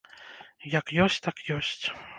Як 0.79 0.85
ёсць, 1.07 1.21
так 1.29 1.45
ёсць. 1.59 1.83